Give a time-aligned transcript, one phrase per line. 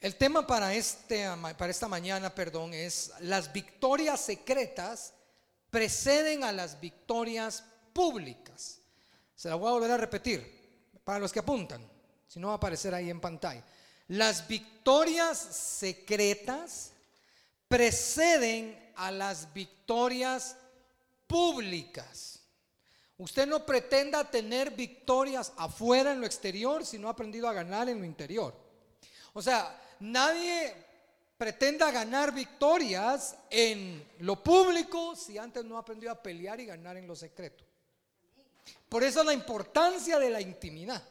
[0.00, 1.26] El tema para, este,
[1.56, 5.12] para esta mañana, perdón, es las victorias secretas
[5.70, 8.80] preceden a las victorias públicas.
[9.34, 11.84] Se la voy a volver a repetir para los que apuntan,
[12.28, 13.64] si no va a aparecer ahí en pantalla.
[14.06, 16.92] Las victorias secretas
[17.66, 20.56] preceden a las victorias
[21.26, 22.40] públicas.
[23.16, 27.88] Usted no pretenda tener victorias afuera en lo exterior si no ha aprendido a ganar
[27.88, 28.54] en lo interior.
[29.32, 30.74] O sea, nadie
[31.36, 37.06] pretenda ganar victorias en lo público si antes no aprendió a pelear y ganar en
[37.06, 37.64] lo secreto.
[38.88, 41.02] Por eso la importancia de la intimidad.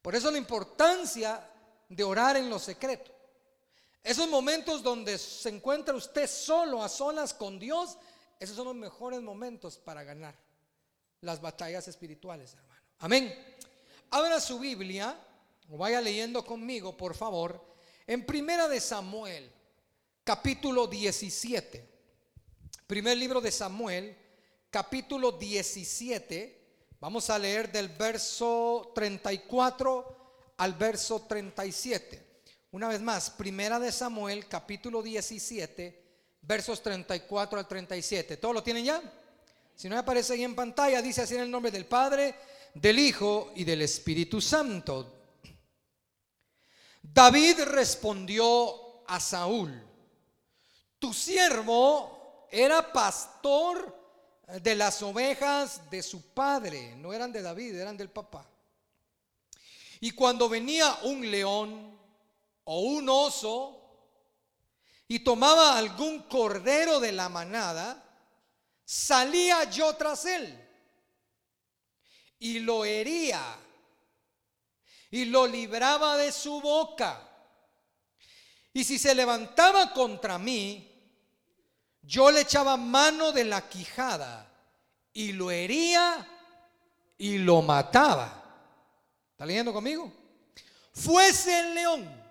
[0.00, 1.40] Por eso la importancia
[1.88, 3.10] de orar en lo secreto.
[4.02, 7.96] Esos momentos donde se encuentra usted solo, a solas con Dios,
[8.38, 10.34] esos son los mejores momentos para ganar
[11.22, 12.82] las batallas espirituales, hermano.
[12.98, 13.56] Amén.
[14.10, 15.16] Abra su Biblia
[15.68, 17.64] vaya leyendo conmigo, por favor,
[18.06, 19.50] en Primera de Samuel,
[20.22, 21.88] capítulo 17.
[22.86, 24.16] Primer libro de Samuel,
[24.70, 26.62] capítulo 17.
[27.00, 32.22] Vamos a leer del verso 34 al verso 37.
[32.72, 36.02] Una vez más, Primera de Samuel, capítulo 17,
[36.42, 38.36] versos 34 al 37.
[38.36, 39.02] ¿Todo lo tienen ya?
[39.74, 42.34] Si no aparece ahí en pantalla, dice así en el nombre del Padre,
[42.74, 45.23] del Hijo y del Espíritu Santo.
[47.12, 49.70] David respondió a Saúl,
[50.98, 53.94] tu siervo era pastor
[54.62, 58.46] de las ovejas de su padre, no eran de David, eran del papá.
[60.00, 61.98] Y cuando venía un león
[62.64, 63.80] o un oso
[65.06, 68.02] y tomaba algún cordero de la manada,
[68.82, 70.58] salía yo tras él
[72.38, 73.58] y lo hería
[75.14, 77.20] y lo libraba de su boca.
[78.72, 80.90] Y si se levantaba contra mí,
[82.02, 84.52] yo le echaba mano de la quijada
[85.12, 86.28] y lo hería
[87.16, 88.42] y lo mataba.
[89.30, 90.12] ¿Está leyendo conmigo?
[90.92, 92.24] Fuese el león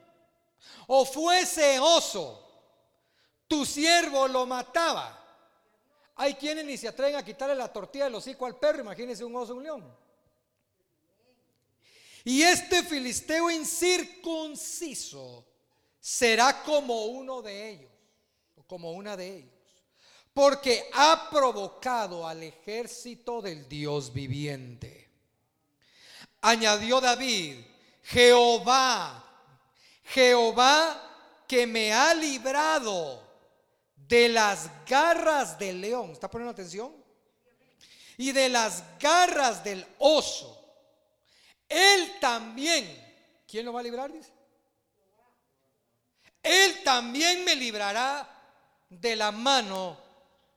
[0.88, 2.46] o fuese oso,
[3.48, 5.24] tu siervo lo mataba.
[6.18, 9.38] Hay quienes ni se atreven a quitarle la tortilla del hocico al perro, imagínense un
[9.38, 10.03] oso, un león.
[12.24, 15.46] Y este filisteo incircunciso
[16.00, 17.92] será como uno de ellos,
[18.56, 19.54] o como una de ellos,
[20.34, 25.10] porque ha provocado al ejército del Dios viviente.
[26.42, 27.58] Añadió David,
[28.04, 29.24] Jehová,
[30.04, 31.10] Jehová
[31.48, 33.22] que me ha librado
[33.96, 36.94] de las garras del león, ¿está poniendo atención?
[38.18, 40.53] Y de las garras del oso
[41.74, 42.86] él también,
[43.48, 44.12] ¿quién lo va a librar?
[44.12, 44.32] Dice.
[46.42, 48.30] Él también me librará
[48.90, 49.98] de la mano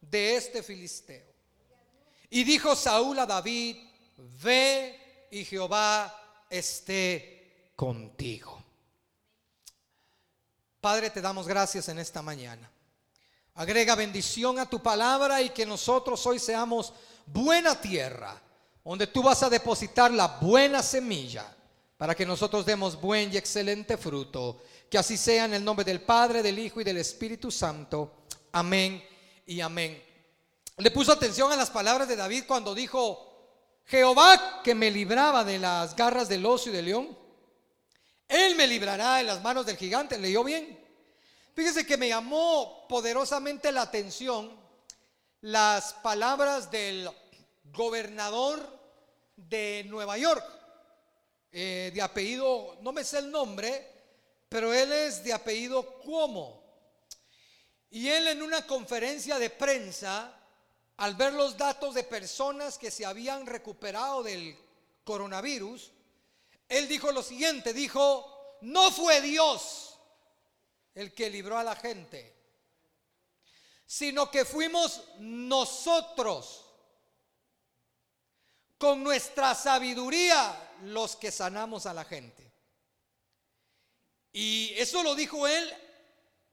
[0.00, 1.24] de este filisteo.
[2.28, 3.76] Y dijo Saúl a David,
[4.16, 8.62] ve y Jehová esté contigo.
[10.80, 12.70] Padre, te damos gracias en esta mañana.
[13.54, 16.92] Agrega bendición a tu palabra y que nosotros hoy seamos
[17.26, 18.40] buena tierra
[18.90, 21.44] donde tú vas a depositar la buena semilla
[21.96, 24.62] para que nosotros demos buen y excelente fruto.
[24.88, 28.26] Que así sea en el nombre del Padre, del Hijo y del Espíritu Santo.
[28.52, 29.04] Amén
[29.44, 30.00] y amén.
[30.76, 35.58] Le puso atención a las palabras de David cuando dijo, Jehová que me libraba de
[35.58, 37.18] las garras del oso y del león.
[38.28, 40.16] Él me librará de las manos del gigante.
[40.16, 40.78] ¿Leyó bien?
[41.54, 44.52] Fíjese que me llamó poderosamente la atención
[45.40, 47.08] las palabras del
[47.72, 48.76] gobernador
[49.36, 50.44] de Nueva York,
[51.52, 53.92] eh, de apellido, no me sé el nombre,
[54.48, 56.64] pero él es de apellido Cuomo.
[57.90, 60.32] Y él en una conferencia de prensa,
[60.96, 64.56] al ver los datos de personas que se habían recuperado del
[65.04, 65.92] coronavirus,
[66.68, 69.98] él dijo lo siguiente, dijo, no fue Dios
[70.94, 72.34] el que libró a la gente,
[73.86, 76.65] sino que fuimos nosotros
[78.78, 82.52] con nuestra sabiduría los que sanamos a la gente.
[84.32, 85.72] Y eso lo dijo él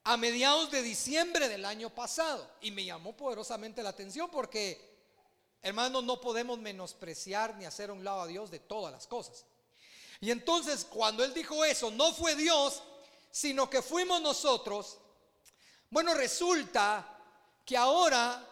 [0.06, 2.50] a mediados de diciembre del año pasado.
[2.62, 5.02] Y me llamó poderosamente la atención porque,
[5.62, 9.46] hermanos, no podemos menospreciar ni hacer un lado a Dios de todas las cosas.
[10.22, 12.82] Y entonces, cuando él dijo eso, no fue Dios,
[13.32, 14.98] sino que fuimos nosotros.
[15.90, 17.06] Bueno, resulta
[17.66, 18.48] que ahora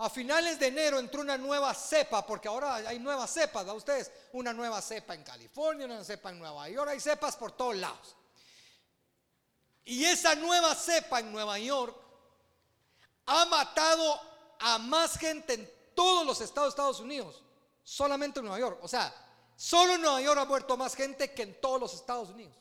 [0.00, 4.12] a finales de enero entró una nueva cepa, porque ahora hay nuevas cepas, ¿da ustedes?
[4.32, 8.14] Una nueva cepa en California, una cepa en Nueva York, hay cepas por todos lados.
[9.84, 11.96] Y esa nueva cepa en Nueva York
[13.26, 14.20] ha matado
[14.60, 17.42] a más gente en todos los estados de Estados Unidos,
[17.82, 18.78] solamente en Nueva York.
[18.82, 19.12] O sea,
[19.56, 22.54] solo en Nueva York ha muerto más gente que en todos los Estados Unidos.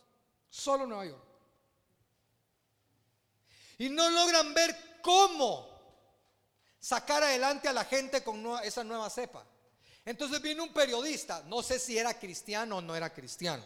[0.49, 1.23] Solo en Nueva York.
[3.77, 5.76] Y no logran ver cómo
[6.87, 9.45] sacar adelante a la gente con esa nueva cepa.
[10.05, 13.65] Entonces viene un periodista, no sé si era cristiano o no era cristiano,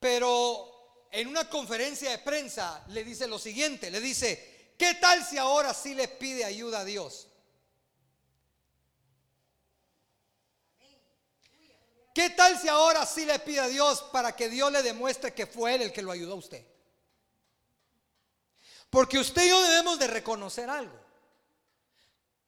[0.00, 5.36] pero en una conferencia de prensa le dice lo siguiente, le dice, ¿qué tal si
[5.36, 7.28] ahora sí le pide ayuda a Dios?
[12.14, 15.46] ¿Qué tal si ahora sí le pide a Dios para que Dios le demuestre que
[15.46, 16.66] fue Él el que lo ayudó a usted?
[18.88, 21.07] Porque usted y yo debemos de reconocer algo.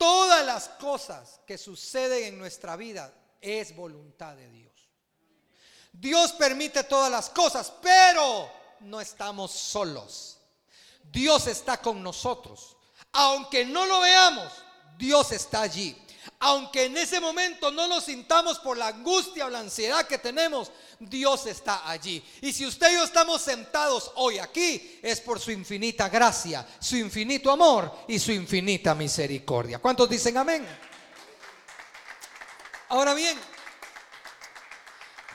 [0.00, 4.72] Todas las cosas que suceden en nuestra vida es voluntad de Dios.
[5.92, 8.50] Dios permite todas las cosas, pero
[8.80, 10.38] no estamos solos.
[11.02, 12.78] Dios está con nosotros.
[13.12, 14.50] Aunque no lo veamos,
[14.96, 15.94] Dios está allí.
[16.40, 20.70] Aunque en ese momento no lo sintamos por la angustia o la ansiedad que tenemos,
[20.98, 22.22] Dios está allí.
[22.42, 26.96] Y si usted y yo estamos sentados hoy aquí, es por su infinita gracia, su
[26.96, 29.78] infinito amor y su infinita misericordia.
[29.78, 30.66] ¿Cuántos dicen amén?
[32.90, 33.38] Ahora bien,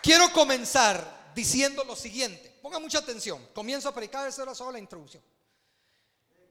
[0.01, 2.59] quiero comenzar diciendo lo siguiente.
[2.61, 3.47] Ponga mucha atención.
[3.53, 5.23] Comienzo a predicar, esa era solo la introducción.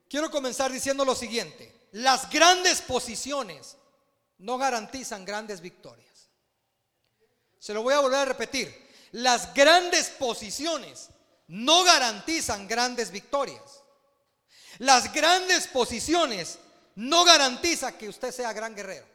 [0.08, 1.88] Quiero comenzar diciendo lo siguiente.
[1.92, 3.76] Las grandes posiciones
[4.44, 6.28] no garantizan grandes victorias.
[7.58, 8.92] Se lo voy a volver a repetir.
[9.12, 11.08] Las grandes posiciones
[11.48, 13.82] no garantizan grandes victorias.
[14.80, 16.58] Las grandes posiciones
[16.96, 19.06] no garantizan que usted sea gran guerrero.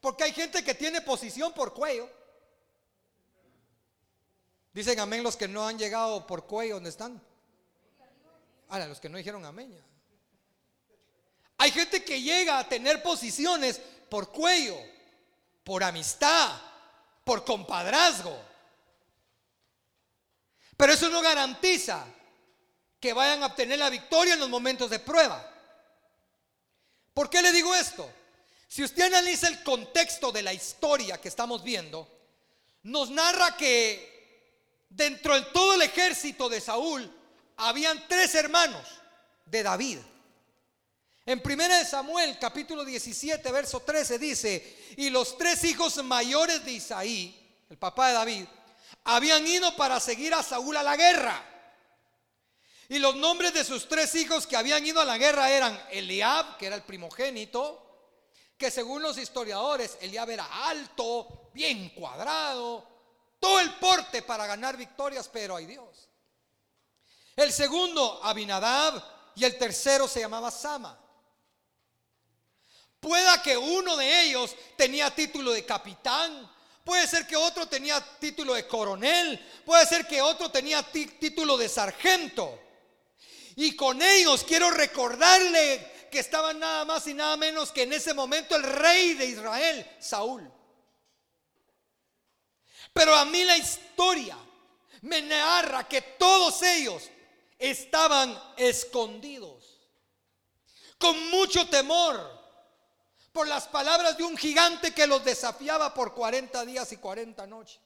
[0.00, 2.08] Porque hay gente que tiene posición por cuello.
[4.72, 7.20] Dicen amén los que no han llegado por cuello donde están.
[8.68, 9.76] Ahora, los que no dijeron amén.
[11.56, 14.76] Hay gente que llega a tener posiciones por cuello,
[15.64, 16.60] por amistad,
[17.24, 18.38] por compadrazgo.
[20.76, 22.06] Pero eso no garantiza
[23.00, 25.44] que vayan a obtener la victoria en los momentos de prueba.
[27.14, 28.10] ¿Por qué le digo esto?
[28.68, 32.08] Si usted analiza el contexto de la historia que estamos viendo,
[32.84, 37.10] nos narra que dentro de todo el ejército de Saúl
[37.56, 38.86] habían tres hermanos
[39.46, 39.98] de David.
[41.28, 47.62] En 1 Samuel capítulo 17 verso 13 dice, y los tres hijos mayores de Isaí,
[47.68, 48.44] el papá de David,
[49.04, 51.44] habían ido para seguir a Saúl a la guerra.
[52.88, 56.56] Y los nombres de sus tres hijos que habían ido a la guerra eran Eliab,
[56.56, 58.14] que era el primogénito,
[58.56, 62.88] que según los historiadores, Eliab era alto, bien cuadrado,
[63.38, 66.08] todo el porte para ganar victorias, pero hay Dios.
[67.36, 69.04] El segundo, Abinadab,
[69.36, 71.04] y el tercero se llamaba Sama.
[73.00, 76.50] Pueda que uno de ellos tenía título de capitán,
[76.84, 81.68] puede ser que otro tenía título de coronel, puede ser que otro tenía título de
[81.68, 82.60] sargento.
[83.56, 88.14] Y con ellos quiero recordarle que estaban nada más y nada menos que en ese
[88.14, 90.50] momento el rey de Israel, Saúl.
[92.92, 94.36] Pero a mí la historia
[95.02, 97.10] me narra que todos ellos
[97.58, 99.78] estaban escondidos,
[100.98, 102.37] con mucho temor
[103.38, 107.78] por las palabras de un gigante que los desafiaba por 40 días y 40 noches.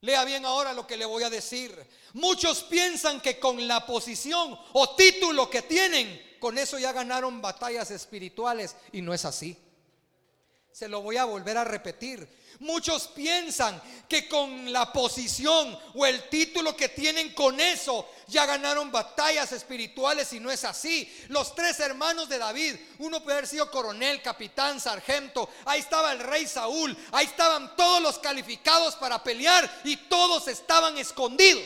[0.00, 1.72] Lea bien ahora lo que le voy a decir.
[2.14, 7.92] Muchos piensan que con la posición o título que tienen, con eso ya ganaron batallas
[7.92, 9.56] espirituales y no es así.
[10.72, 12.28] Se lo voy a volver a repetir.
[12.62, 18.92] Muchos piensan que con la posición o el título que tienen con eso ya ganaron
[18.92, 21.12] batallas espirituales y no es así.
[21.26, 26.20] Los tres hermanos de David, uno puede haber sido coronel, capitán, sargento, ahí estaba el
[26.20, 31.64] rey Saúl, ahí estaban todos los calificados para pelear y todos estaban escondidos.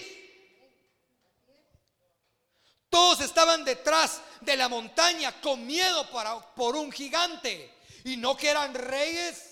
[2.88, 7.74] Todos estaban detrás de la montaña con miedo para, por un gigante.
[8.04, 9.45] Y no que eran reyes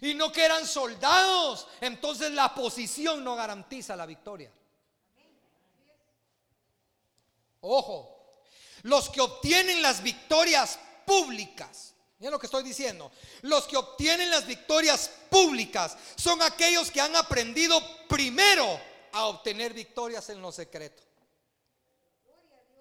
[0.00, 1.66] y no que eran soldados.
[1.80, 4.50] Entonces la posición no garantiza la victoria.
[7.62, 8.42] Ojo,
[8.82, 14.46] los que obtienen las victorias públicas, miren lo que estoy diciendo, los que obtienen las
[14.46, 18.80] victorias públicas son aquellos que han aprendido primero
[19.12, 21.02] a obtener victorias en lo secreto.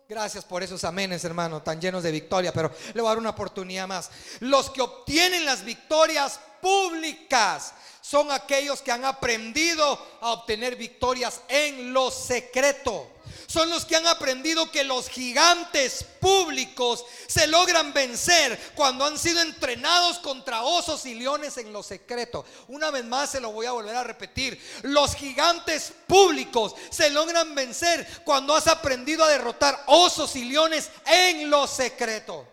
[0.07, 3.29] Gracias por esos amenes, hermano, tan llenos de victoria, pero le voy a dar una
[3.29, 4.09] oportunidad más.
[4.39, 9.85] Los que obtienen las victorias públicas son aquellos que han aprendido
[10.21, 13.07] a obtener victorias en lo secreto.
[13.45, 19.41] son los que han aprendido que los gigantes públicos se logran vencer cuando han sido
[19.41, 22.45] entrenados contra osos y leones en lo secreto.
[22.67, 24.59] Una vez más se lo voy a volver a repetir.
[24.83, 31.49] Los gigantes públicos se logran vencer cuando has aprendido a derrotar osos y leones en
[31.49, 32.45] lo secreto.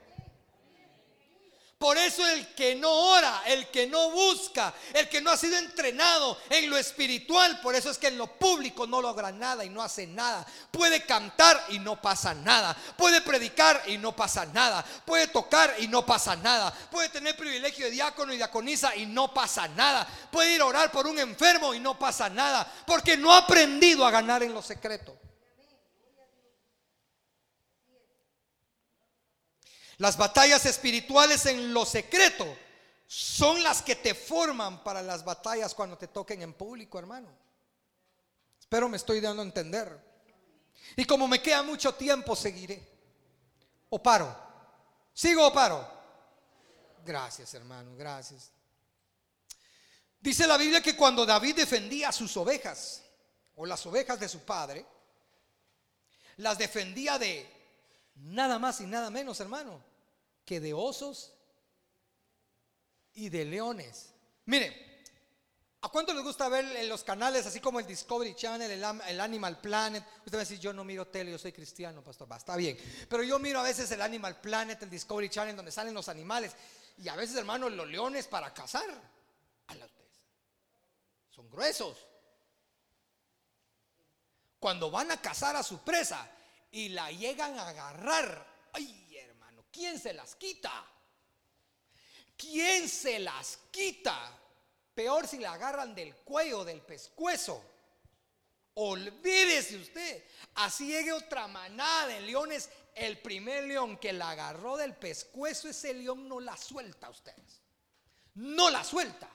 [1.78, 5.58] Por eso el que no ora, el que no busca, el que no ha sido
[5.58, 9.68] entrenado en lo espiritual, por eso es que en lo público no logra nada y
[9.68, 10.46] no hace nada.
[10.70, 12.74] Puede cantar y no pasa nada.
[12.96, 14.82] Puede predicar y no pasa nada.
[15.04, 16.72] Puede tocar y no pasa nada.
[16.90, 20.08] Puede tener privilegio de diácono y diaconisa y no pasa nada.
[20.30, 22.66] Puede ir a orar por un enfermo y no pasa nada.
[22.86, 25.25] Porque no ha aprendido a ganar en lo secreto.
[29.98, 32.46] Las batallas espirituales en lo secreto
[33.06, 37.28] son las que te forman para las batallas cuando te toquen en público, hermano.
[38.58, 39.98] Espero me estoy dando a entender.
[40.96, 42.82] Y como me queda mucho tiempo, seguiré.
[43.88, 44.36] ¿O paro?
[45.14, 45.88] ¿Sigo o paro?
[47.04, 48.50] Gracias, hermano, gracias.
[50.20, 53.02] Dice la Biblia que cuando David defendía a sus ovejas,
[53.54, 54.84] o las ovejas de su padre,
[56.38, 57.55] las defendía de
[58.16, 59.82] nada más y nada menos, hermano,
[60.44, 61.32] que de osos
[63.14, 64.12] y de leones.
[64.46, 65.02] Mire,
[65.80, 69.60] ¿a cuánto les gusta ver en los canales así como el Discovery Channel, el, Animal
[69.60, 70.04] Planet?
[70.18, 72.78] Usted va a decir, yo no miro tele, yo soy cristiano, pastor, está bien.
[73.08, 76.54] Pero yo miro a veces el Animal Planet, el Discovery Channel, donde salen los animales.
[76.98, 78.88] Y a veces, hermano, los leones para cazar.
[79.66, 79.88] A la.
[81.30, 81.98] Son gruesos.
[84.58, 86.30] Cuando van a cazar a su presa,
[86.76, 90.86] y la llegan a agarrar, ay hermano, ¿quién se las quita?
[92.36, 94.38] ¿Quién se las quita?
[94.94, 97.64] Peor si la agarran del cuello, del pescuezo.
[98.74, 100.22] Olvídese usted.
[100.56, 102.68] Así llegue otra manada de leones.
[102.94, 107.62] El primer león que la agarró del pescuezo, ese león no la suelta a ustedes.
[108.34, 109.30] No la suelta.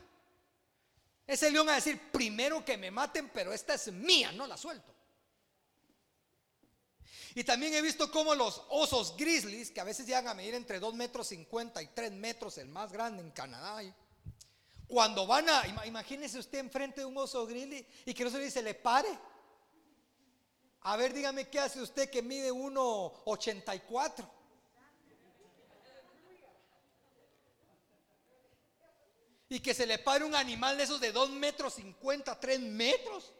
[1.25, 5.00] Ese león a decir, primero que me maten, pero esta es mía, no la suelto.
[7.33, 10.79] Y también he visto cómo los osos grizzlies, que a veces llegan a medir entre
[10.79, 13.81] 2 metros 50 y 3 metros, el más grande en Canadá,
[14.87, 18.45] cuando van a, imagínese usted enfrente de un oso grizzly y que no se le
[18.45, 19.07] dice, le pare.
[20.81, 24.27] A ver, dígame qué hace usted que mide 1,84.
[29.47, 33.31] Y que se le pare un animal de esos de 2 metros 50, 3 metros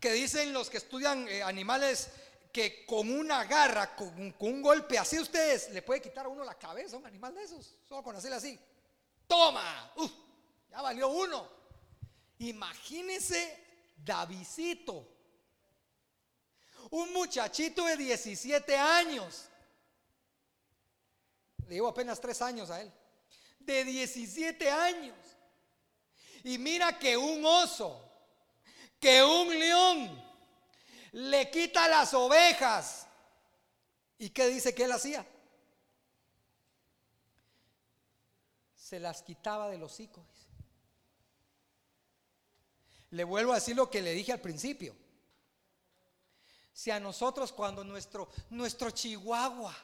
[0.00, 2.08] que dicen los que estudian eh, animales
[2.50, 6.58] que con una garra, con, un golpe así ustedes, le puede quitar a uno la
[6.58, 8.58] cabeza a un animal de esos, solo con hacerle así.
[9.26, 9.92] Toma,
[10.70, 11.46] ya valió uno.
[12.38, 13.58] Imagínese
[13.96, 15.06] Davidito,
[16.90, 19.44] un muchachito de 17 años,
[21.68, 22.90] le llevo apenas 3 años a él,
[23.60, 25.16] de 17 años.
[26.42, 28.09] Y mira que un oso
[29.00, 30.22] que un león
[31.12, 33.06] le quita las ovejas.
[34.18, 35.26] ¿Y qué dice que él hacía?
[38.76, 40.26] Se las quitaba de los hijos.
[43.10, 44.94] Le vuelvo a decir lo que le dije al principio.
[46.72, 49.74] Si a nosotros cuando nuestro, nuestro chihuahua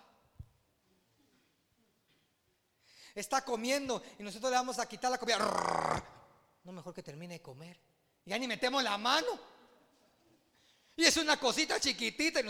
[3.14, 5.38] está comiendo y nosotros le vamos a quitar la comida,
[6.62, 7.80] no mejor que termine de comer.
[8.26, 9.26] Ya ni metemos la mano.
[10.97, 12.40] Y es una cosita chiquitita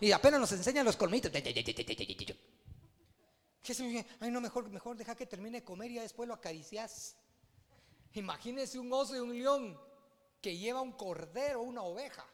[0.00, 1.32] y, apenas nos enseñan los colmitos.
[4.20, 7.16] Ay, no, mejor, mejor deja que termine de comer y ya después lo acaricias.
[8.12, 9.78] Imagínese un oso y un león
[10.40, 12.24] que lleva un cordero, una oveja.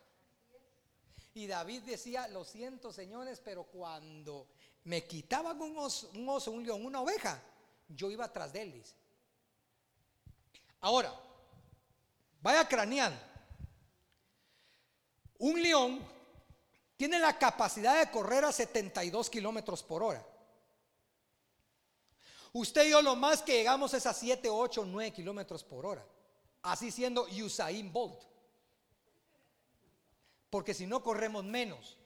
[1.34, 4.48] Y David decía, lo siento señores, pero cuando
[4.84, 7.42] me quitaban un oso, un león, una oveja,
[7.88, 8.84] yo iba atrás de él,
[10.80, 11.14] Ahora,
[12.42, 13.18] Vaya craneando.
[15.38, 16.04] Un león
[16.96, 20.24] tiene la capacidad de correr a 72 kilómetros por hora.
[22.52, 26.04] Usted y yo lo más que llegamos es a 7, 8, 9 kilómetros por hora.
[26.62, 28.20] Así siendo Usain Bolt.
[30.50, 31.96] Porque si no corremos menos.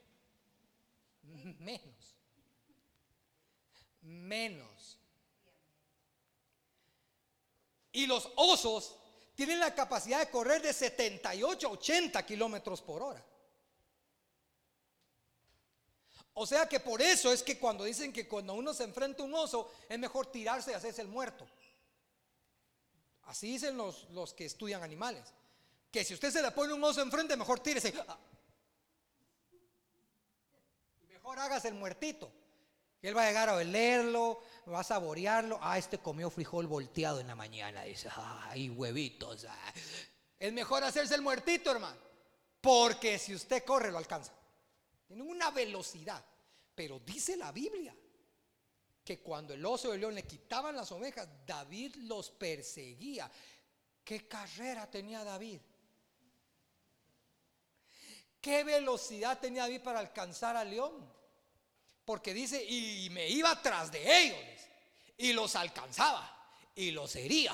[1.58, 2.14] Menos.
[4.02, 4.98] Menos.
[7.90, 8.96] Y los osos
[9.36, 13.24] tienen la capacidad de correr de 78 a 80 kilómetros por hora.
[16.32, 19.26] O sea que por eso es que cuando dicen que cuando uno se enfrenta a
[19.26, 21.46] un oso es mejor tirarse y hacerse el muerto.
[23.24, 25.32] Así dicen los, los que estudian animales.
[25.92, 27.92] Que si usted se le pone un oso enfrente, mejor tírese.
[28.08, 28.18] Ah.
[31.08, 32.32] Mejor hágase el muertito.
[33.02, 35.58] Él va a llegar a olerlo, va a saborearlo.
[35.62, 37.82] Ah, este comió frijol volteado en la mañana.
[37.82, 39.44] Dice, ay, huevitos.
[39.48, 39.72] Ah".
[40.38, 42.00] Es mejor hacerse el muertito, hermano.
[42.60, 44.32] Porque si usted corre, lo alcanza.
[45.06, 46.24] Tiene una velocidad.
[46.74, 47.94] Pero dice la Biblia
[49.04, 53.30] que cuando el oso y el león le quitaban las ovejas, David los perseguía.
[54.04, 55.60] ¿Qué carrera tenía David?
[58.40, 61.15] ¿Qué velocidad tenía David para alcanzar al león?
[62.06, 64.38] Porque dice, y me iba tras de ellos,
[65.18, 67.52] y los alcanzaba, y los hería,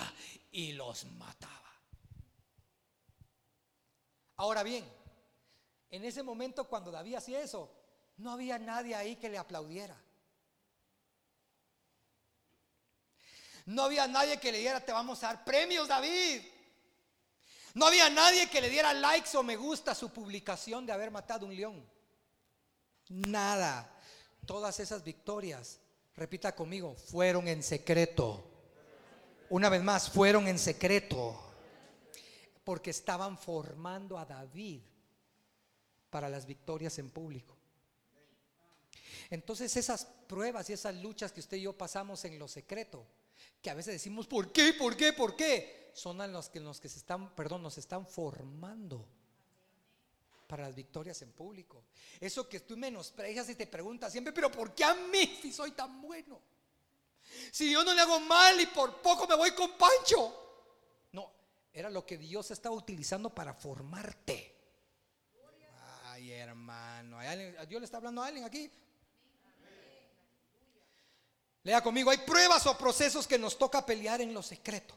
[0.53, 1.73] y los mataba.
[4.37, 4.85] Ahora bien,
[5.91, 7.73] en ese momento cuando David hacía eso,
[8.19, 9.97] no había nadie ahí que le aplaudiera.
[13.67, 16.43] No había nadie que le diera, te vamos a dar premios, David.
[17.75, 21.11] No había nadie que le diera likes o me gusta a su publicación de haber
[21.11, 21.89] matado un león.
[23.09, 23.92] Nada.
[24.47, 25.81] Todas esas victorias,
[26.17, 28.45] repita conmigo, fueron en secreto.
[29.51, 31.39] Una vez más, fueron en secreto.
[32.65, 34.81] Porque estaban formando a David
[36.11, 37.57] para las victorias en público.
[39.31, 43.07] Entonces esas pruebas y esas luchas que usted y yo pasamos en lo secreto,
[43.63, 44.75] que a veces decimos, ¿por qué?
[44.75, 45.13] ¿Por qué?
[45.13, 45.91] ¿Por qué?
[45.95, 49.07] Son los que, los que se están, perdón, nos están formando
[50.53, 51.83] para las victorias en público.
[52.21, 55.71] Eso que tú menosprecias y te preguntas siempre, pero ¿por qué a mí si soy
[55.71, 56.39] tan bueno?
[57.51, 60.67] Si yo no le hago mal y por poco me voy con Pancho.
[61.13, 61.33] No,
[61.73, 64.55] era lo que Dios estaba utilizando para formarte.
[66.05, 67.19] Ay, hermano,
[67.67, 68.71] Dios le está hablando a alguien aquí.
[71.63, 74.95] Lea conmigo, hay pruebas o procesos que nos toca pelear en lo secreto,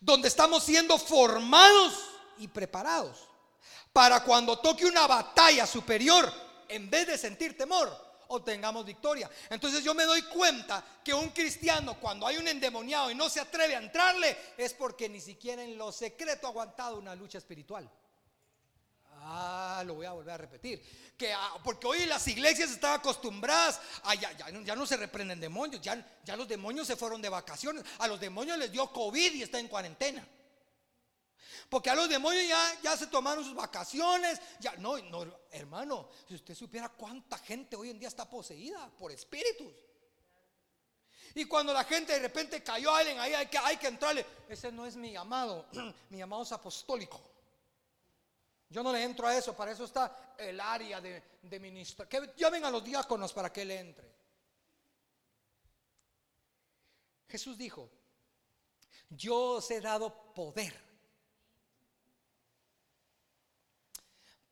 [0.00, 1.94] donde estamos siendo formados
[2.38, 3.28] y preparados
[3.92, 6.32] para cuando toque una batalla superior,
[6.68, 7.94] en vez de sentir temor,
[8.28, 9.30] obtengamos victoria.
[9.50, 13.40] Entonces yo me doy cuenta que un cristiano cuando hay un endemoniado y no se
[13.40, 17.90] atreve a entrarle, es porque ni siquiera en lo secreto ha aguantado una lucha espiritual.
[19.24, 20.82] Ah, lo voy a volver a repetir.
[21.16, 26.04] Que, ah, porque hoy las iglesias están acostumbradas a ya, no se reprenden demonios, ya,
[26.24, 27.84] ya los demonios se fueron de vacaciones.
[27.98, 30.26] A los demonios les dio COVID y está en cuarentena.
[31.72, 34.38] Porque a los demonios ya, ya se tomaron sus vacaciones.
[34.60, 39.10] Ya, no, no, hermano, si usted supiera cuánta gente hoy en día está poseída por
[39.10, 39.72] espíritus.
[41.34, 44.26] Y cuando la gente de repente cayó a alguien ahí, hay que, hay que entrarle.
[44.50, 45.64] Ese no es mi llamado,
[46.10, 47.22] mi llamado es apostólico.
[48.68, 52.06] Yo no le entro a eso, para eso está el área de, de ministro.
[52.06, 54.12] Que llamen a los diáconos para que le entre.
[57.30, 57.88] Jesús dijo,
[59.08, 60.91] yo os he dado poder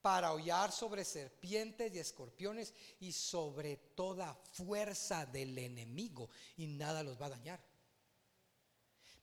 [0.02, 7.20] para hollar sobre serpientes y escorpiones y sobre toda fuerza del enemigo y nada los
[7.20, 7.60] va a dañar.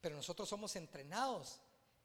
[0.02, 1.60] Pero nosotros somos entrenados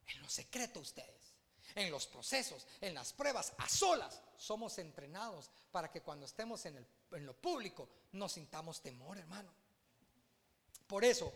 [0.06, 1.32] en lo secreto ustedes
[1.74, 6.86] en los procesos, en las pruebas, a solas, somos entrenados para que cuando estemos en,
[7.10, 9.50] lo público no sintamos temor, hermano.
[10.86, 11.32] Por eso,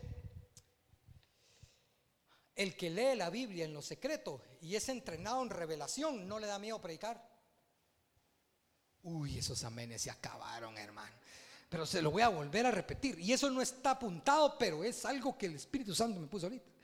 [2.57, 6.47] el que lee la Biblia en lo secreto y es entrenado en revelación, no le
[6.47, 7.23] da miedo predicar.
[9.05, 11.14] Uy, esos amenes se acabaron, hermano.
[11.69, 13.21] Pero se lo voy a volver a repetir.
[13.21, 16.77] Y eso no está apuntado, pero es algo que el Espíritu Santo me puso ahorita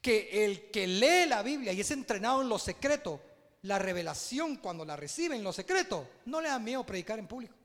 [0.00, 3.20] que el que lee la Biblia y es entrenado en lo secreto,
[3.62, 7.56] la revelación cuando la recibe en lo secreto, no le da miedo predicar en público.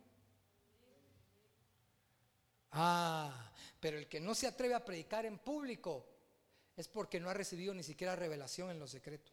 [2.72, 6.08] Ah, pero el que no se atreve a predicar en público
[6.82, 9.32] es porque no ha recibido ni siquiera revelación en lo secreto.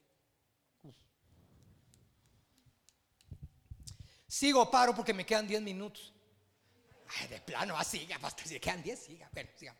[4.29, 6.13] Sigo, paro porque me quedan 10 minutos.
[7.31, 9.31] de plano, así, ah, ya, si quedan 10, siga.
[9.33, 9.75] Bueno, siga.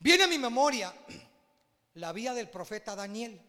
[0.00, 0.92] Viene a mi memoria
[1.94, 3.40] la vía del profeta Daniel.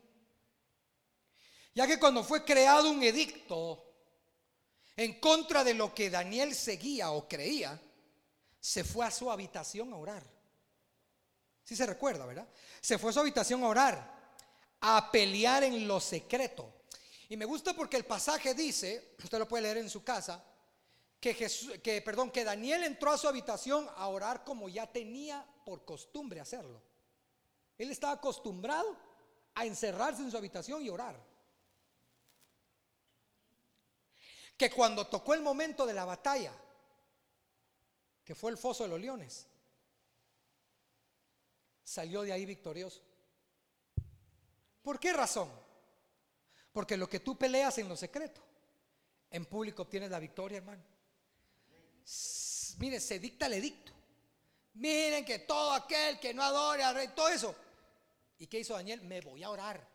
[1.73, 3.83] Ya que cuando fue creado un edicto
[4.95, 7.81] en contra de lo que Daniel seguía o creía,
[8.59, 10.23] se fue a su habitación a orar.
[11.63, 12.47] Si se recuerda, ¿verdad?
[12.81, 14.13] Se fue a su habitación a orar,
[14.81, 16.73] a pelear en lo secreto.
[17.29, 20.43] Y me gusta porque el pasaje dice, usted lo puede leer en su casa,
[21.19, 21.35] que,
[21.81, 26.41] que, perdón, que Daniel entró a su habitación a orar como ya tenía por costumbre
[26.41, 26.81] hacerlo.
[27.77, 28.97] Él estaba acostumbrado
[29.55, 31.17] a encerrarse en su habitación y orar.
[34.57, 36.53] Que cuando tocó el momento de la batalla,
[38.23, 39.47] que fue el foso de los leones,
[41.83, 43.01] salió de ahí victorioso.
[44.81, 45.49] ¿Por qué razón?
[46.71, 48.41] Porque lo que tú peleas en lo secreto,
[49.29, 50.83] en público obtienes la victoria, hermano.
[52.77, 53.91] mire, se dicta el edicto.
[54.75, 57.55] Miren que todo aquel que no adore al rey, todo eso.
[58.39, 59.01] ¿Y qué hizo Daniel?
[59.03, 59.87] Me voy a orar.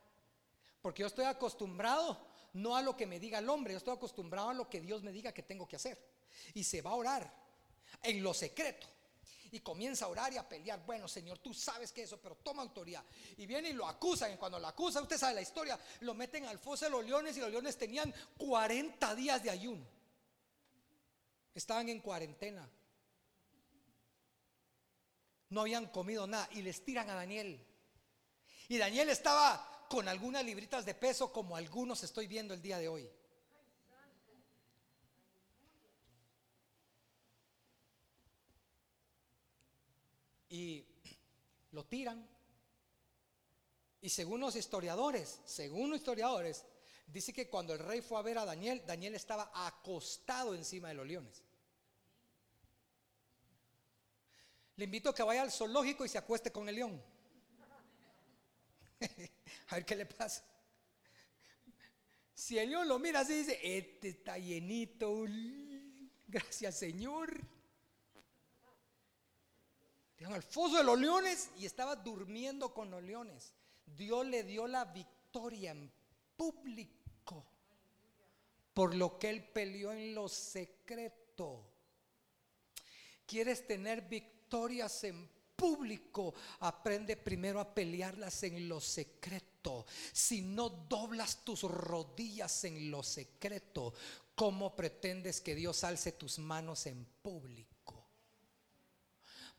[0.81, 4.51] Porque yo estoy acostumbrado no a lo que me diga el hombre, yo estoy acostumbrado
[4.51, 5.99] a lo que Dios me diga que tengo que hacer.
[6.55, 7.33] Y se va a orar
[8.03, 8.87] en lo secreto.
[9.51, 10.85] Y comienza a orar y a pelear.
[10.85, 13.05] Bueno, Señor, tú sabes que eso, pero toma autoridad.
[13.37, 14.33] Y viene y lo acusan.
[14.33, 17.37] Y cuando lo acusan, usted sabe la historia, lo meten al foso de los leones
[17.37, 19.87] y los leones tenían 40 días de ayuno.
[21.55, 22.69] Estaban en cuarentena.
[25.51, 27.65] No habían comido nada y les tiran a Daniel.
[28.69, 32.89] Y Daniel estaba con algunas libritas de peso como algunos estoy viendo el día de
[32.89, 33.11] hoy.
[40.49, 40.85] Y
[41.73, 42.27] lo tiran.
[44.01, 46.65] Y según los historiadores, según los historiadores,
[47.07, 50.95] dice que cuando el rey fue a ver a Daniel, Daniel estaba acostado encima de
[50.95, 51.43] los leones.
[54.77, 57.03] Le invito a que vaya al zoológico y se acueste con el león.
[59.69, 60.45] a ver qué le pasa.
[62.33, 65.25] Si el león lo mira así, dice, este está llenito.
[66.29, 67.58] Gracias Señor.
[70.19, 73.55] Llegaron al foso de los leones y estaba durmiendo con los leones.
[73.87, 75.91] Dios le dio la victoria en
[76.37, 76.99] público
[78.79, 81.65] por lo que él peleó en lo secreto.
[83.27, 86.33] ¿Quieres tener victorias en público?
[86.61, 89.85] Aprende primero a pelearlas en lo secreto.
[90.13, 93.95] Si no doblas tus rodillas en lo secreto,
[94.37, 97.78] ¿cómo pretendes que Dios alce tus manos en público?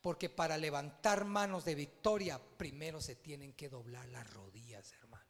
[0.01, 5.25] Porque para levantar manos de victoria, primero se tienen que doblar las rodillas, hermano.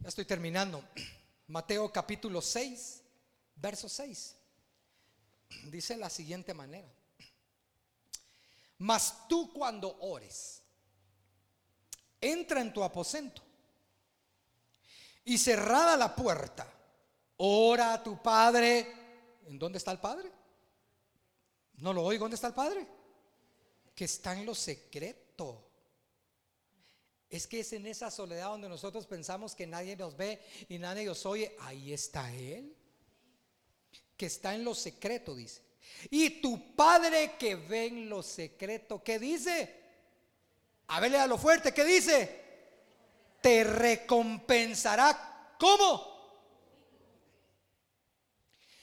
[0.00, 0.84] Ya estoy terminando.
[1.46, 3.02] Mateo capítulo 6,
[3.56, 4.36] verso 6.
[5.70, 6.88] Dice la siguiente manera.
[8.78, 10.62] Mas tú cuando ores,
[12.20, 13.42] entra en tu aposento
[15.24, 16.66] y cerrada la puerta,
[17.36, 18.96] ora a tu Padre.
[19.46, 20.32] ¿En dónde está el Padre?
[21.80, 22.24] No lo oigo.
[22.24, 22.86] ¿Dónde está el Padre?
[23.94, 25.66] Que está en lo secreto.
[27.28, 31.04] Es que es en esa soledad donde nosotros pensamos que nadie nos ve y nadie
[31.04, 31.56] nos oye.
[31.60, 32.74] Ahí está Él.
[34.16, 35.62] Que está en lo secreto, dice.
[36.10, 39.80] Y tu Padre que ve en lo secreto, ¿qué dice?
[40.88, 42.40] A verle a lo fuerte, ¿qué dice?
[43.40, 45.54] Te recompensará.
[45.58, 46.10] ¿Cómo?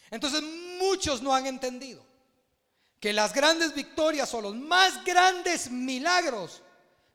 [0.09, 0.41] Entonces
[0.79, 2.06] muchos no han entendido
[2.99, 6.63] que las grandes victorias o los más grandes milagros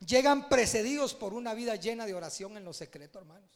[0.07, 3.51] llegan precedidos por una vida llena de oración en lo secreto, hermanos.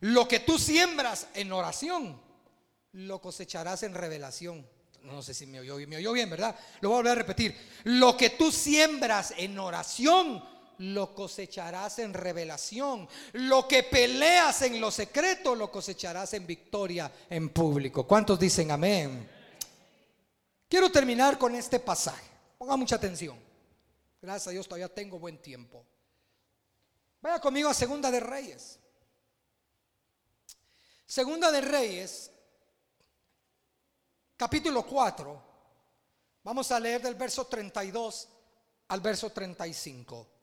[0.00, 2.20] Lo que tú siembras en oración,
[2.92, 4.68] lo cosecharás en revelación.
[5.02, 6.58] No sé si me oyó, me oyó bien, ¿verdad?
[6.80, 7.56] Lo voy a volver a repetir.
[7.84, 10.44] Lo que tú siembras en oración,
[10.82, 13.08] lo cosecharás en revelación.
[13.34, 18.06] Lo que peleas en lo secreto, lo cosecharás en victoria en público.
[18.06, 19.28] ¿Cuántos dicen amén?
[20.68, 22.26] Quiero terminar con este pasaje.
[22.58, 23.38] Ponga mucha atención.
[24.20, 25.84] Gracias a Dios todavía tengo buen tiempo.
[27.20, 28.78] Vaya conmigo a Segunda de Reyes.
[31.06, 32.30] Segunda de Reyes,
[34.36, 35.52] capítulo 4.
[36.42, 38.28] Vamos a leer del verso 32
[38.88, 40.41] al verso 35.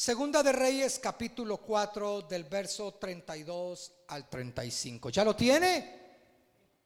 [0.00, 5.10] Segunda de Reyes capítulo 4 del verso 32 al 35.
[5.10, 6.00] ¿Ya lo tiene?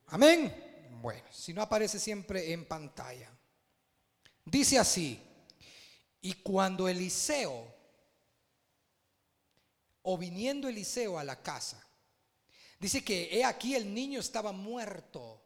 [0.09, 0.90] Amén.
[1.00, 3.31] Bueno, si no aparece siempre en pantalla.
[4.44, 5.20] Dice así,
[6.22, 7.72] y cuando Eliseo,
[10.03, 11.87] o viniendo Eliseo a la casa,
[12.81, 15.40] dice que he aquí el niño estaba muerto.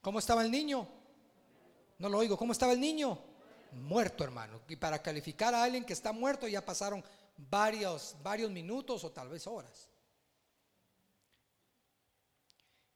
[0.00, 0.86] ¿Cómo estaba el niño?
[1.98, 2.38] No lo oigo.
[2.38, 3.29] ¿Cómo estaba el niño?
[3.72, 4.62] Muerto, hermano.
[4.68, 7.04] Y para calificar a alguien que está muerto ya pasaron
[7.36, 9.88] varios, varios minutos o tal vez horas.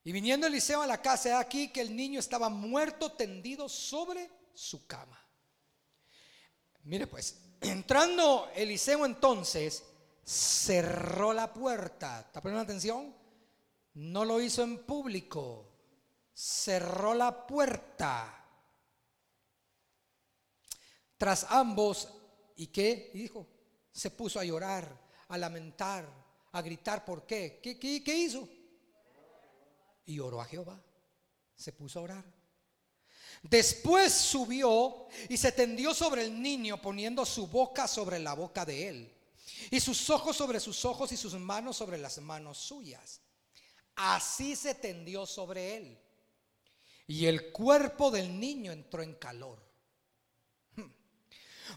[0.03, 4.85] Y viniendo Eliseo a la casa, aquí que el niño estaba muerto tendido sobre su
[4.85, 5.19] cama.
[6.83, 9.83] Mire pues, entrando Eliseo entonces,
[10.23, 12.19] cerró la puerta.
[12.19, 13.15] ¿Está poniendo atención?
[13.95, 15.71] No lo hizo en público.
[16.33, 18.44] Cerró la puerta
[21.17, 22.09] tras ambos,
[22.55, 23.11] ¿y qué?
[23.13, 23.47] dijo,
[23.91, 24.99] se puso a llorar,
[25.29, 26.05] a lamentar,
[26.51, 27.59] a gritar, ¿por qué?
[27.61, 28.47] ¿Qué, qué, hizo?
[30.05, 30.81] Y oró a Jehová,
[31.55, 32.25] se puso a orar.
[33.41, 38.87] Después subió y se tendió sobre el niño poniendo su boca sobre la boca de
[38.87, 39.11] él.
[39.71, 43.21] y sus ojos sobre sus ojos y sus manos sobre las manos suyas.
[43.95, 45.99] Así se tendió sobre él.
[47.07, 49.64] Y el cuerpo del niño entró en calor.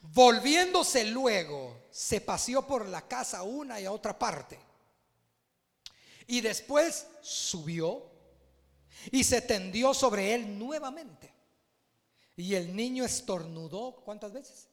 [0.03, 4.59] Volviéndose luego, se paseó por la casa una y a otra parte.
[6.27, 8.11] Y después subió
[9.11, 11.33] y se tendió sobre él nuevamente.
[12.37, 14.69] Y el niño estornudó, ¿cuántas veces?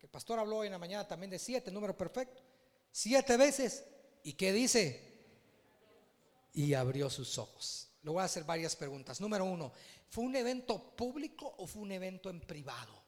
[0.00, 2.42] El pastor habló en la mañana también de siete, número perfecto.
[2.90, 3.84] Siete veces.
[4.22, 5.08] ¿Y qué dice?
[6.52, 7.90] Y abrió sus ojos.
[8.02, 9.20] Le voy a hacer varias preguntas.
[9.20, 9.72] Número uno,
[10.08, 12.99] ¿fue un evento público o fue un evento en privado?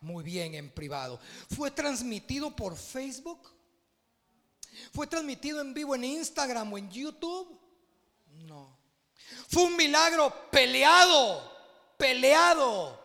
[0.00, 1.18] Muy bien, en privado.
[1.54, 3.56] ¿Fue transmitido por Facebook?
[4.92, 7.58] ¿Fue transmitido en vivo en Instagram o en YouTube?
[8.44, 8.76] No.
[9.48, 11.52] Fue un milagro peleado,
[11.96, 13.00] peleado,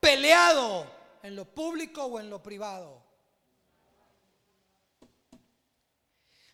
[0.00, 0.90] peleado
[1.22, 3.04] en lo público o en lo privado.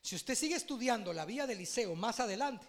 [0.01, 2.67] Si usted sigue estudiando la vía de Eliseo más adelante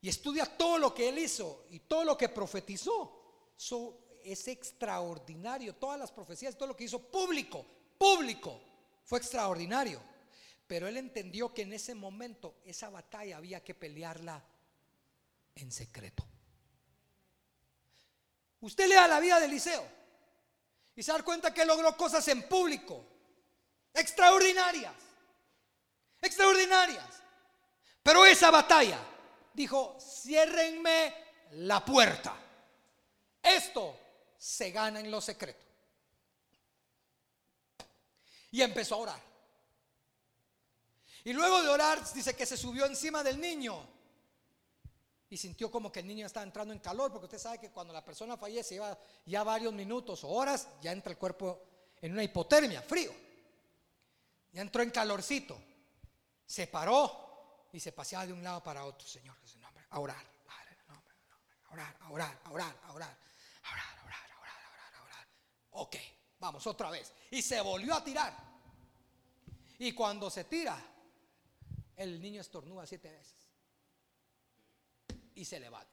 [0.00, 5.74] y estudia todo lo que él hizo y todo lo que profetizó, eso es extraordinario.
[5.74, 7.64] Todas las profecías, todo lo que hizo público,
[7.98, 8.60] público,
[9.04, 10.00] fue extraordinario.
[10.66, 14.42] Pero él entendió que en ese momento esa batalla había que pelearla
[15.54, 16.26] en secreto.
[18.60, 19.86] Usted lea la vida de Eliseo
[20.96, 23.04] y se da cuenta que logró cosas en público,
[23.92, 24.94] extraordinarias,
[26.22, 27.22] extraordinarias.
[28.02, 28.98] Pero esa batalla
[29.52, 31.14] dijo, ciérrenme
[31.52, 32.34] la puerta.
[33.42, 34.03] Esto
[34.44, 35.64] se gana en lo secreto.
[38.50, 39.20] Y empezó a orar.
[41.24, 43.88] Y luego de orar, dice que se subió encima del niño
[45.30, 47.92] y sintió como que el niño estaba entrando en calor, porque usted sabe que cuando
[47.92, 51.62] la persona fallece, lleva ya varios minutos o horas, ya entra el cuerpo
[52.02, 53.12] en una hipotermia, frío.
[54.52, 55.58] Ya entró en calorcito.
[56.46, 59.36] Se paró y se paseaba de un lado para otro, Señor
[59.94, 63.16] a orar, a orar, a orar, a orar, orar, a orar,
[63.62, 65.28] a orar, a orar, a orar.
[65.76, 65.96] Ok,
[66.38, 67.12] vamos otra vez.
[67.30, 68.36] Y se volvió a tirar.
[69.78, 70.80] Y cuando se tira,
[71.96, 73.34] el niño estornuda siete veces
[75.34, 75.90] y se levanta.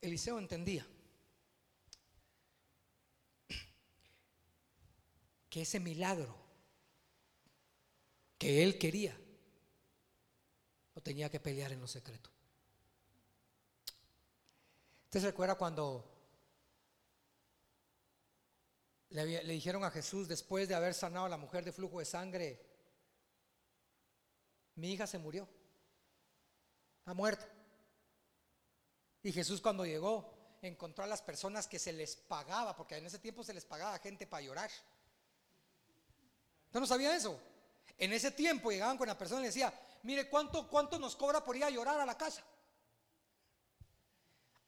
[0.00, 0.86] Eliseo entendía
[5.50, 6.36] que ese milagro
[8.38, 9.16] que él quería
[10.94, 12.30] lo tenía que pelear en lo secreto.
[15.08, 16.04] ¿Usted se recuerda cuando
[19.08, 22.62] le, dijeron a Jesús después de haber sanado a la mujer de flujo de sangre,
[24.74, 25.48] mi hija se murió,
[27.06, 27.46] ha muerto.
[29.22, 33.18] Y Jesús cuando llegó encontró a las personas que se les pagaba, porque en ese
[33.18, 34.70] tiempo se les pagaba gente para llorar.
[36.66, 37.40] ¿Usted no sabía eso?
[37.96, 41.42] En ese tiempo llegaban con la persona y le decía, mire, ¿cuánto, ¿cuánto nos cobra
[41.42, 42.44] por ir a llorar a la casa?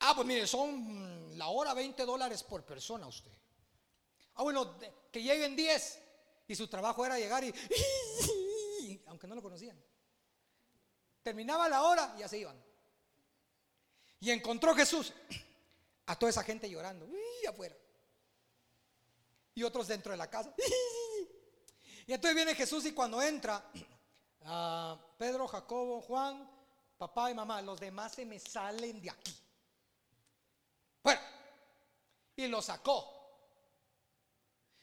[0.00, 3.32] Ah, pues mire, son la hora 20 dólares por persona usted.
[4.34, 4.78] Ah, bueno,
[5.10, 6.02] que lleguen 10.
[6.48, 7.54] Y su trabajo era llegar y,
[9.06, 9.80] aunque no lo conocían.
[11.22, 12.60] Terminaba la hora y ya se iban.
[14.20, 15.12] Y encontró Jesús
[16.06, 17.06] a toda esa gente llorando,
[17.48, 17.76] afuera.
[19.54, 20.54] Y otros dentro de la casa.
[22.06, 23.70] Y entonces viene Jesús y cuando entra,
[25.16, 26.50] Pedro, Jacobo, Juan,
[26.98, 29.32] papá y mamá, los demás se me salen de aquí.
[31.02, 31.20] Bueno,
[32.36, 33.16] y lo sacó.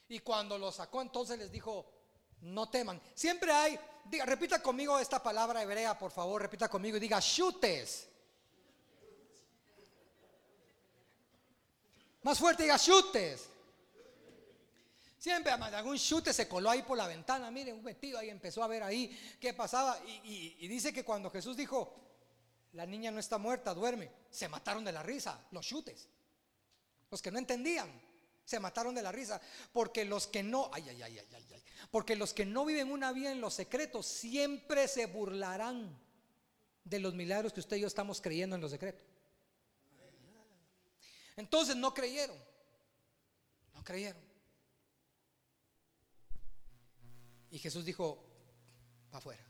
[0.08, 1.92] Y cuando lo sacó, entonces les dijo,
[2.40, 3.00] no teman.
[3.14, 3.78] Siempre hay
[4.24, 8.08] repita conmigo esta palabra hebrea, por favor, repita conmigo y diga chutes.
[12.22, 13.50] Más fuerte, diga chutes.
[15.18, 18.68] Siempre algún chute se coló ahí por la ventana, miren, un metido ahí empezó a
[18.68, 19.98] ver ahí qué pasaba.
[20.06, 22.07] Y, y dice que cuando Jesús dijo,
[22.72, 26.08] la niña no está muerta, duerme, se mataron de la risa, los chutes.
[27.10, 27.90] Los que no entendían,
[28.44, 29.40] se mataron de la risa.
[29.72, 31.62] Porque los que no, ay, ay, ay, ay, ay.
[31.90, 35.98] Porque los que no viven una vida en los secretos siempre se burlarán
[36.84, 39.04] de los milagros que usted y yo estamos creyendo en los secretos.
[41.36, 42.36] Entonces no creyeron.
[43.74, 44.20] No creyeron.
[47.50, 48.24] Y Jesús dijo,
[49.10, 49.47] para afuera.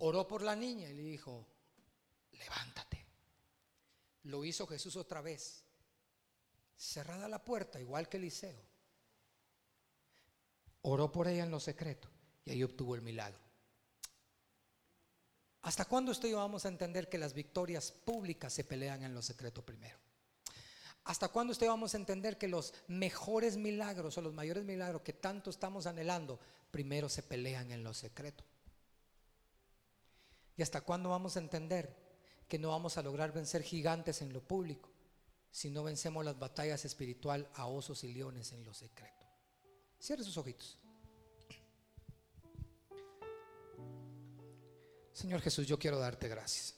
[0.00, 1.46] Oró por la niña y le dijo,
[2.32, 3.06] levántate.
[4.24, 5.62] Lo hizo Jesús otra vez.
[6.76, 8.62] Cerrada la puerta, igual que Eliseo.
[10.82, 12.08] Oró por ella en lo secreto
[12.44, 13.38] y ahí obtuvo el milagro.
[15.62, 19.14] ¿Hasta cuándo usted y yo vamos a entender que las victorias públicas se pelean en
[19.14, 19.98] lo secreto primero?
[21.04, 25.12] ¿Hasta cuándo usted vamos a entender que los mejores milagros o los mayores milagros que
[25.12, 28.44] tanto estamos anhelando, primero se pelean en lo secreto?
[30.60, 31.96] ¿Y hasta cuándo vamos a entender
[32.46, 34.90] que no vamos a lograr vencer gigantes en lo público
[35.50, 39.26] si no vencemos las batallas espiritual a osos y leones en lo secreto?
[39.98, 40.78] Cierre sus ojitos.
[45.14, 46.74] Señor Jesús, yo quiero darte gracias.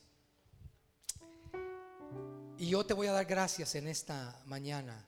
[2.59, 5.05] Y yo te voy a dar gracias en esta mañana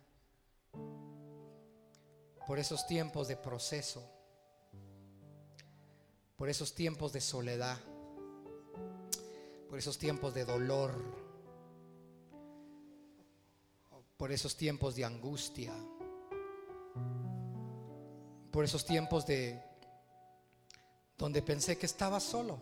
[2.45, 4.03] por esos tiempos de proceso,
[6.35, 7.79] por esos tiempos de soledad,
[9.69, 10.93] por esos tiempos de dolor,
[14.17, 15.73] por esos tiempos de angustia,
[18.51, 19.61] por esos tiempos de
[21.19, 22.61] donde pensé que estaba solo,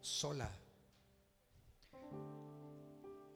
[0.00, 0.50] sola.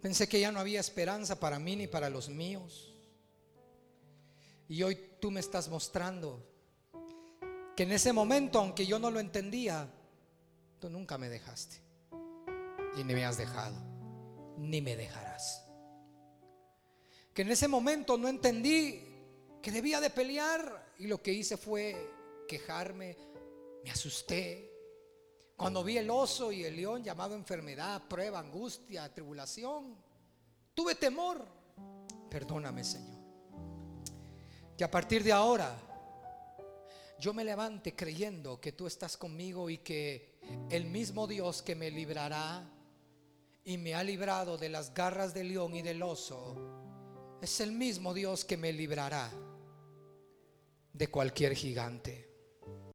[0.01, 2.95] Pensé que ya no había esperanza para mí ni para los míos.
[4.69, 6.47] Y hoy tú me estás mostrando
[7.77, 9.89] que en ese momento, aunque yo no lo entendía,
[10.79, 11.90] tú nunca me dejaste.
[12.97, 13.77] Y ni me has dejado,
[14.59, 15.65] ni me dejarás.
[17.33, 19.03] Que en ese momento no entendí
[19.63, 21.97] que debía de pelear y lo que hice fue
[22.49, 23.17] quejarme,
[23.85, 24.71] me asusté,
[25.57, 29.95] cuando vi el oso y el león llamado enfermedad, prueba, angustia, tribulación,
[30.75, 31.47] tuve temor.
[32.31, 33.19] Perdóname, Señor.
[34.77, 35.79] Que a partir de ahora
[37.19, 41.91] yo me levante creyendo que tú estás conmigo y que el mismo Dios que me
[41.91, 42.67] librará
[43.71, 46.57] y me ha librado de las garras del león y del oso,
[47.41, 49.31] es el mismo Dios que me librará
[50.93, 52.30] de cualquier gigante.